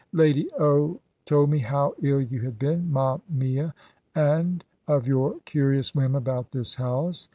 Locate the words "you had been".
2.21-2.91